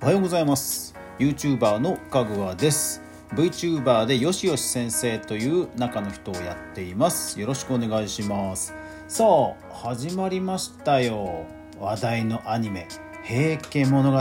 [0.00, 0.94] おはようございます。
[1.18, 3.02] YouTuber のかぐわです。
[3.32, 7.40] VTuber でよしよし先生という中の人をやっています。
[7.40, 8.72] よろしくお願いします。
[9.08, 11.46] さあ始まりましたよ。
[11.80, 12.86] 話題のアニメ
[13.24, 14.18] 平家物語。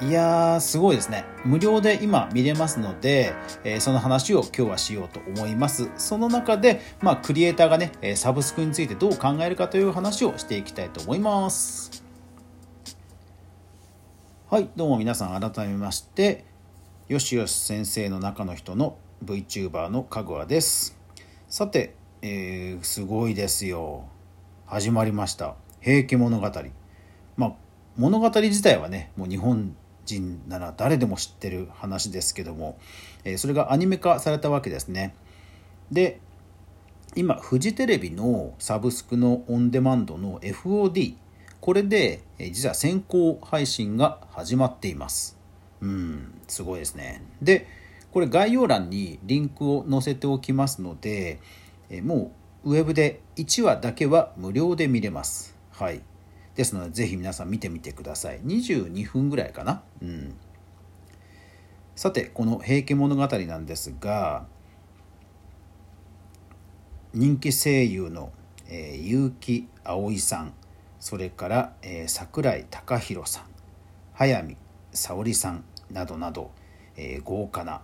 [0.00, 1.24] いやーすごいですね。
[1.44, 3.34] 無料で今見れますので、
[3.64, 5.90] えー、その話を今日はしようと思います。
[5.96, 12.03] その中で、まあ、クリエイターがねサブスクについてどう考えるかという話をしていきたいと思います。
[14.54, 16.44] はいどうも皆さん改めまして
[17.08, 20.96] よしよし先生の中の人の VTuber のかぐわです。
[21.48, 24.04] さて、えー、すごいですよ。
[24.66, 26.48] 始まりました「平家物語」
[27.36, 27.52] まあ
[27.96, 32.78] 物語自体はねもう日本人なら誰でも知ってる話ですけども、
[33.24, 35.16] えそれがアニメ化されたわけですね。
[35.90, 36.20] で
[37.16, 41.16] 今フジテレビのサブスクのオンデマンドの FOD
[41.64, 45.38] これで実は先行配信が始まっています。
[45.80, 47.22] うんすごいですね。
[47.40, 47.66] で
[48.12, 51.40] これ概要欄にリンクを載せておきますので
[52.02, 52.32] も
[52.64, 55.56] うウェブで1話だけは無料で見れます。
[55.70, 56.02] はい。
[56.54, 58.40] ですのでぜひ皆さん見てみてください。
[58.42, 59.82] 22分ぐらいかな。
[60.02, 60.34] うん。
[61.96, 64.46] さてこの「平家物語」なんですが
[67.14, 68.34] 人気声優の、
[68.68, 70.52] えー、結城葵さん。
[71.04, 73.44] それから、えー、桜井貴弘さん
[74.14, 74.56] 早見
[74.94, 76.50] 沙織さんなどなど、
[76.96, 77.82] え、豪華な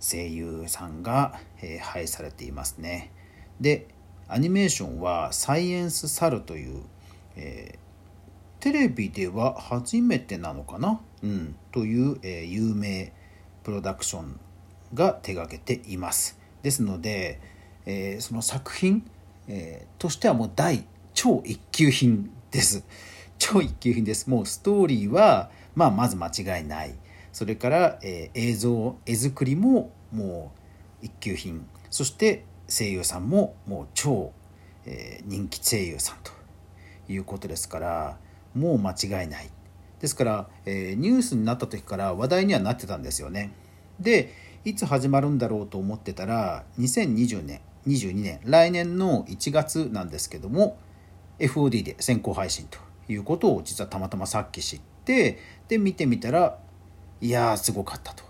[0.00, 3.12] 声優さんが、えー、配されていますね
[3.60, 3.86] で
[4.26, 6.82] アニメーションは「サイエンス・サル」という、
[7.36, 13.12] えー、テレビでは初めてなのかな、うん、という、えー、有名
[13.62, 14.40] プロダクション
[14.92, 16.36] が手がけています。
[16.62, 17.40] ですので、
[17.86, 19.08] えー、その作品、
[19.46, 20.84] えー、としてはもう大
[21.14, 22.84] 超一級品です。
[23.38, 24.28] 超一級品です。
[24.28, 26.94] もうストーリーは、まあ、まず間違いない。
[27.32, 30.52] それから、えー、映像、絵作りもも
[31.02, 31.66] う一級品。
[31.90, 34.32] そして声優さんももう超、
[34.86, 36.32] えー、人気声優さんと
[37.08, 38.18] いうことですから、
[38.54, 39.50] もう間違いない
[40.00, 43.52] ですから、えー、ニュースになった時から話題にはなってたんですよね
[44.00, 44.32] で
[44.64, 50.78] いつ始まるんだろうと思ってたら2020年22年来年の1月なんですけども
[51.40, 52.78] FOD で先行配信と
[53.12, 56.58] いうことを実はたまたまさっき知ってで見てみたら
[57.20, 58.24] いやーすごかったと、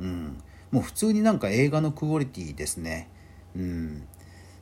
[0.00, 0.38] うん、
[0.70, 3.08] もう普通になんか映画のクオリティですね、
[3.54, 4.08] うん、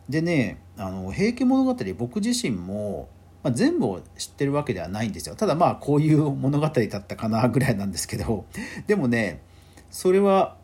[0.09, 3.09] でねあの「平家物語」僕自身も
[3.43, 5.35] まあ、全部を知ってるわけではないんですよ。
[5.35, 8.47] ただまあこういう物語だったかなぐらいなんですけど。
[8.87, 9.43] でもね
[9.91, 10.57] それは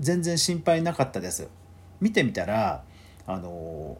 [0.00, 1.48] 全然心配なかったです。
[2.00, 2.82] 見てみたら
[3.26, 3.96] あの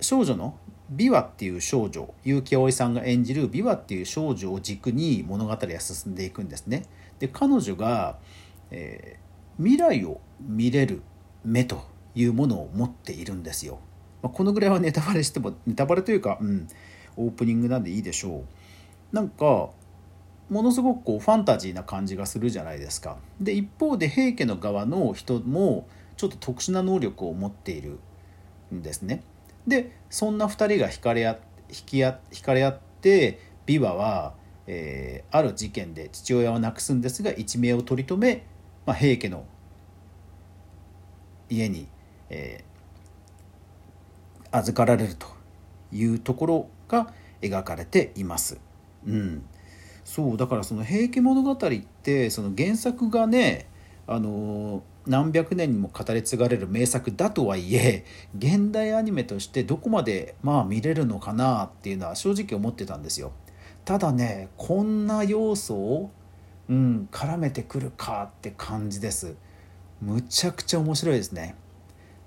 [0.00, 0.56] 少女の
[0.90, 6.84] 美和っていう少女結城葵さんが演じる美和っていう少女を軸に物語が進んでいくんですね。
[7.20, 8.18] で彼女が、
[8.70, 11.02] えー、未来を見れる
[11.44, 11.84] 目と
[12.14, 13.78] いうものを持っているんですよ。
[14.22, 16.68] まあ、このぐらいはネタバレしてもネタバレというか、うん、
[17.16, 18.38] オープニングなんでいいでしょ
[19.12, 19.14] う。
[19.14, 19.70] なんか
[20.48, 23.18] ものすごくこうファンタジーな感じがするじゃないですか。
[23.40, 25.86] で一方で平家の側の人も
[26.16, 28.00] ちょっと特殊な能力を持っている
[28.74, 29.22] んですね。
[29.66, 31.38] でそんな2人が惹かれ合
[31.68, 34.34] 引き合惹かれ合って琵琶は、
[34.66, 38.46] えー、ある事件で父親を亡くすんですが一命を取り留め、
[38.86, 39.44] まあ、平家の
[41.48, 41.88] 家に、
[42.28, 42.62] え
[44.52, 45.26] 預かられると
[45.92, 48.58] いうところが描かれています。
[49.06, 49.44] うん、
[50.04, 51.56] そうだからその「平家物語」っ
[52.02, 53.68] てその原作がね
[54.06, 58.04] あの何百年にも語り継がれる名作だとはいえ
[58.36, 63.32] 現代アニメとしてどこまでまあ見れるのかなっていうのは正直思ってたんですよ。
[63.84, 66.10] ただねこんな要素を、
[66.68, 69.34] うん、絡めてくるかって感じです。
[70.00, 71.54] むちゃくちゃ面白いですね。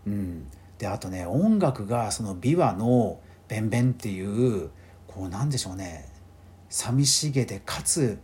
[0.06, 0.48] うん
[0.78, 4.70] であとね音楽がその琵琶の「ベンベン」っていう
[5.08, 6.10] こうなんでしょうね
[6.70, 8.18] 寂しげでかつ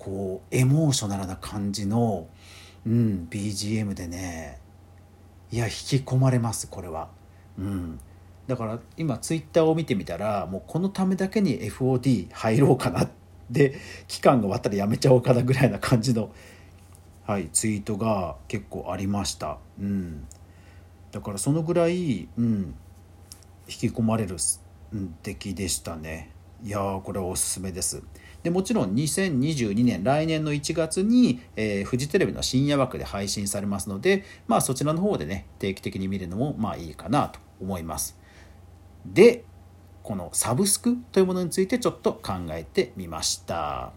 [0.00, 2.26] こうエモーショナルな感じの、
[2.86, 4.58] うん、BGM でね。
[5.52, 7.08] いや引き込まれますこれは。
[7.58, 8.00] うん。
[8.46, 13.08] だから今ツイッターを見てみたらもうこのためだけに FOD 入ろうかな
[13.48, 13.78] で
[14.08, 16.30] 期間が終わったらやめちゃおうかなぐらいな感じの、
[17.26, 19.58] はい、ツイートが結構ありました。
[19.80, 20.26] うん。
[21.12, 22.74] だからそのぐらい、うん、
[23.68, 24.36] 引き込まれる
[25.22, 26.30] 出来でしたね。
[26.62, 28.02] いやーこれはおすすめです。
[28.42, 38.18] でもちろん2022年来年の1月に、えー、フジテレビの深夜枠で配信されますので、まあ、そちらの方でね定期的に見るのもまあいいかなと思います。
[39.04, 39.44] で
[40.02, 43.92] このサブスクというものについてちょっと考えてみました。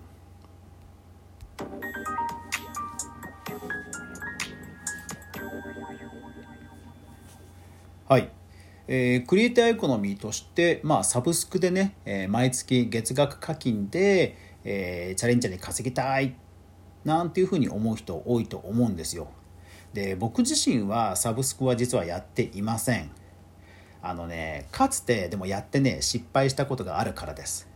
[8.10, 8.30] はい
[8.96, 16.36] えー、クリエイターエコノミーとして、まあ、サブスクでね、えー、毎月月額課金で、えー、チャレンジャーに稼ぎたい
[17.04, 19.30] なんていうふうに思う人多いと思うんですよ。
[19.94, 23.10] で僕自身はサブスクは実はやっていません。
[24.04, 27.68] あのねかつてでもやってね失敗したことがあるからです。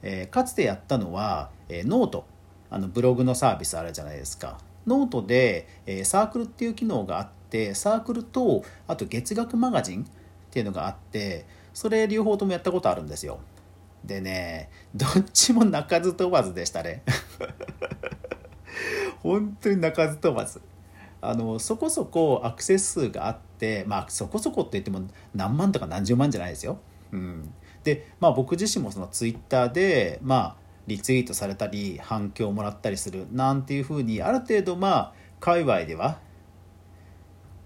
[0.00, 2.24] えー、かつてやったのは、えー、ノート
[2.70, 4.58] あのブログのサービスあるじゃないですか。
[4.86, 10.06] ノートで、えー、サークルっていう機能があってサークルとあと月額マガジン
[10.54, 13.40] っていうのがあってそれ両方ともやったことあるんですよ。
[14.04, 17.02] でねどっちも鳴かず飛ばずでしたね。
[19.20, 20.62] 本当に鳴かず飛ばず。
[21.20, 25.02] あのそこそこアクセス数があってまあそこそこって言っても
[25.34, 26.78] 何万とか何十万じゃないですよ、
[27.10, 27.52] うん、
[27.82, 36.20] でまあ僕自身もそのツイッターでまあリツイートされたり反響をもらったりするなんていうふうにある程度まあ界隈では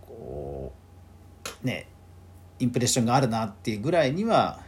[0.06, 0.72] こ
[1.62, 1.88] うね
[2.58, 4.60] インプレッションがあるなっていうぐらいには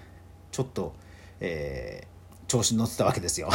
[0.50, 0.94] ちょっと、
[1.40, 3.50] えー、調子に乗ってたわけですよ。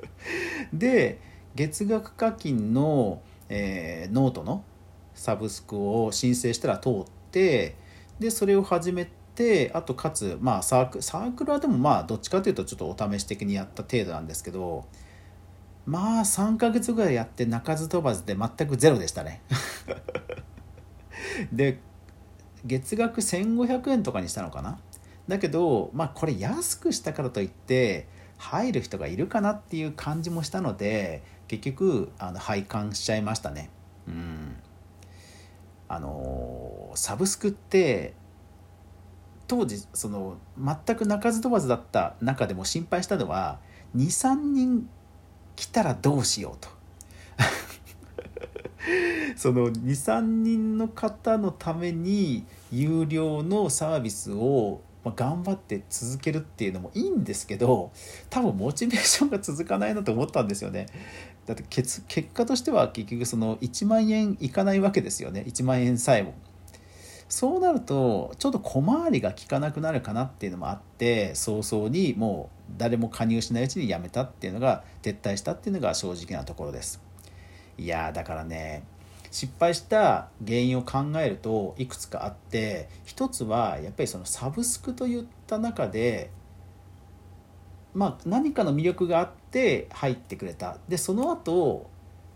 [0.72, 1.20] で
[1.54, 4.64] 月額課金の、えー、ノートの
[5.14, 6.92] サブスクを申請したら通っ
[7.30, 7.76] て
[8.18, 14.86] でそれを始めてあとかつまあサークサークルはでもまあどっちかというとちょっとお試し的にやった程度なんですけど
[15.84, 19.42] まあ3ヶ月ぐらいやって鳴かず飛ばずで全くゼロでしたね。
[21.52, 21.80] で
[22.64, 24.78] 月額1500円とかにしたのかな？
[25.28, 33.70] だけどまあこれ安くしたからといって入る人がいるかなっていう感じもしたので結局あの拝観しちゃいましたね。
[34.08, 34.56] うん。
[35.88, 38.14] あのサブスクって
[39.46, 43.58] 当時その全く鳴かず飛ばずだった中でも心配したのは
[43.94, 44.88] 23人
[45.54, 46.81] 来たらどうしようと。
[49.36, 57.90] その23人の方のために有料のサービスを頑張って続けるっていうのもいいんですけど
[58.30, 60.86] 多分モチベーションが続かないなと思ったんですよね。
[61.46, 62.02] だって結
[62.32, 66.34] 果としては結局その1万円いかないわけですよね1万円さえも。
[67.28, 77.11] そうなるとちょっと小回りが利かなくなるかなっていうのもあって早々にもう誰も加入しないうちにやめたっていうのが撤退したっていうのが正直なところです。
[77.82, 78.84] いやだからね
[79.30, 86.30] 失敗した原因を考えるといくつかあって一つはやっぱりそのサブスクといった中で
[87.94, 90.78] まあ何かの魅力があって入ってくれた。
[90.88, 91.90] でその後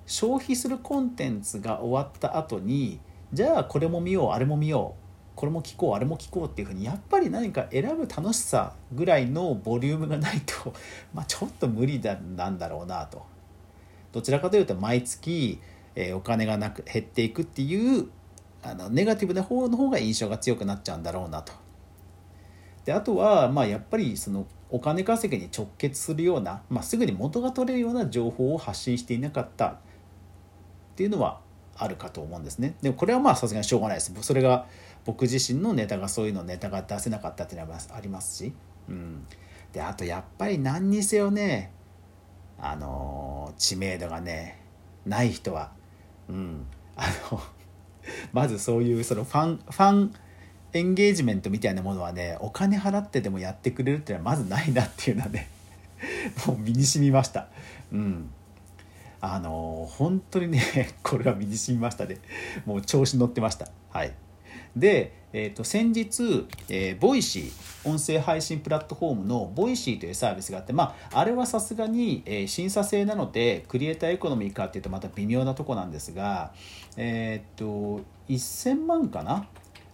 [0.06, 3.00] 消費するコンテンツが終わった後に
[3.32, 5.06] じゃあこれも見ようあれも見よう
[5.36, 10.72] これも聞こうあれも聞こうっていうふうにやっぱり何か選ぶ楽しさぐらいのボリュームがないと、
[11.12, 13.24] まあ、ちょっと無理だなんだろうなと。
[14.16, 15.60] どちらかというと毎月
[15.94, 18.08] えお金がなく減っていくっていう
[18.62, 21.52] あのネガティブな方の方が印象が強くなっちゃうんだろうなと。
[22.86, 29.76] であとは、まあ、やっぱりそのお金稼ぎに直結するような、まあ、すぐに元が取れるような情報を発信していなかったっ
[30.96, 31.40] ていうのは
[31.76, 32.74] あるかと思うんですね。
[32.80, 34.14] でもこれはまあさすがにしょうがないです。
[34.22, 34.66] それが
[35.04, 38.54] 僕自身のネタがそういうのネタが出せなかったっていうのはありますし。
[38.88, 39.26] うん、
[39.74, 41.72] であとやっぱり何にせよね
[42.58, 44.58] あの知名度がね
[45.04, 45.70] ない人は
[46.28, 47.40] うん、あの
[48.32, 50.14] まずそういうそのファンファン
[50.72, 55.48] エンゲージメントみたいなものはねお金払ってでもやってくれるっていうのはまずないなっていうのはね
[56.46, 57.48] もう身に染みました。
[57.92, 58.30] うん。
[59.18, 60.60] あの本当にね
[61.02, 62.18] これは身に染みましたね
[62.66, 63.68] もう調子乗ってました。
[63.90, 64.12] はい。
[64.76, 76.52] で、えー、と先日、えー、 Voicy 音声配信プラットフォームの Voicy というサービスがあって、まあ、あれはさすがに、えー、審査制なのでクリエイターエコノミーかっていうとまた微妙なとこなんですが、
[76.96, 79.46] え、ー、と1000万かな？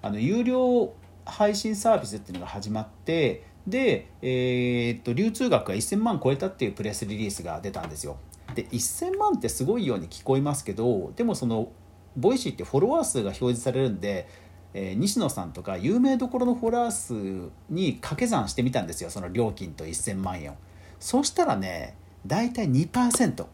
[0.03, 0.93] あの有料
[1.25, 8.17] 配信サービスっていうのが始まってで、えー、と流通額が1000万超えたっていうプレスリリースが出たんですよ。
[8.55, 11.71] で1000万ってすごいように聞こえますけどでもその
[12.17, 14.29] Voicy ってフォロワー数が表示されるんで
[14.75, 19.11] えー、西野さんとか有名どころのフォロワー数に掛け算してみたんですよ。
[19.11, 20.55] その料金と1000万円を。
[20.99, 23.47] そしたらね大体2%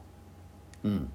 [0.84, 1.10] うん。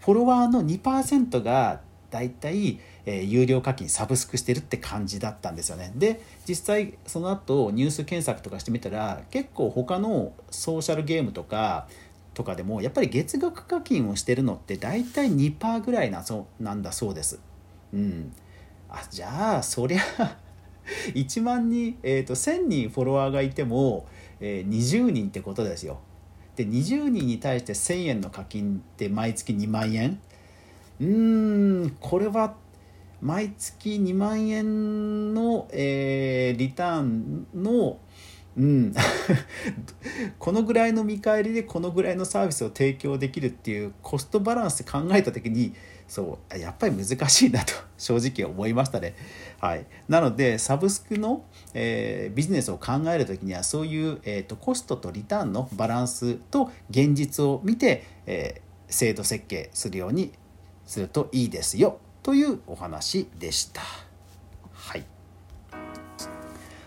[0.00, 1.80] フォロワーの2%が
[2.10, 5.92] 大体、えー、有料課金サブスクしてるって感じだったんですよね。
[5.96, 11.88] で実際その後ニュース検索とかしてみたら結構他のソーシャルゲームとか
[12.34, 17.40] とかでもやっぱり月額課金をしてるのって大体2%ぐらいなそうなんだそうです。
[17.94, 18.32] うん、
[18.94, 20.00] あじゃあそりゃ
[21.14, 24.06] 1万人、えーと、1,000人フォロワーがいても、
[24.40, 26.00] えー、20人ってことですよ。
[26.56, 30.20] で20人に対して1,000円の課金って毎月2万円？
[31.00, 32.54] うーんこれは
[33.22, 37.98] 毎月2万円の、えー、リターンの
[38.54, 38.92] うん、
[40.38, 45.72] このぐらいの見返りでこのぐらいのサービスを提供できるっていうコストバランス考えた時に
[46.12, 49.14] そうやっぱり難しいなと 正直思いましたね。
[49.60, 60.32] はい、なのでサブスクの、えー、ビジネスを考える時にはそういう、えーと、コストとリターンのバランスと現実を見て、えー、制度設計するように
[60.84, 63.80] するといいですよというお話でした。
[64.70, 65.06] はい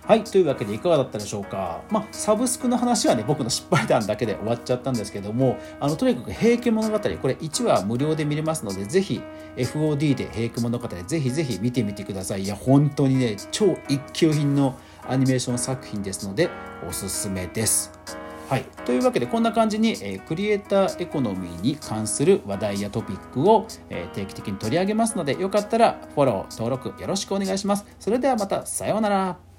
[0.08, 1.82] はい、というわけでいかがだったでしょうか。
[1.90, 9.20] まあ、サブスクの話はね、僕の失敗談だけで終わっちゃったんですけども、あのとにかく平家物語、これ1話無料で見れますので、ぜひ
[9.58, 12.44] FOD で平家物語、ぜひぜひ見てみてください。
[12.44, 14.78] いや、本当にね、超一級品の
[15.10, 16.52] アニメーション作品ですので、
[16.88, 17.92] おすすめです。
[18.48, 27.88] はい、というわけでこんな感じに、えー、クリエイターエコノミーに関する話題やトピックを、えー、定期的に取り上げますのでよかったらフォロー登録よろしくお願いします。
[28.00, 29.55] それではまたさようなら。